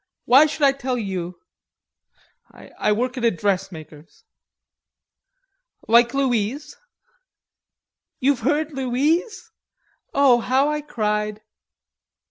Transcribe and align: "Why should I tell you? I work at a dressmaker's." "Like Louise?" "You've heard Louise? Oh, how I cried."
"Why 0.25 0.47
should 0.47 0.63
I 0.63 0.71
tell 0.71 0.97
you? 0.97 1.39
I 2.49 2.91
work 2.91 3.19
at 3.19 3.23
a 3.23 3.29
dressmaker's." 3.29 4.23
"Like 5.87 6.15
Louise?" 6.15 6.75
"You've 8.19 8.39
heard 8.39 8.73
Louise? 8.73 9.51
Oh, 10.11 10.39
how 10.39 10.69
I 10.69 10.81
cried." 10.81 11.43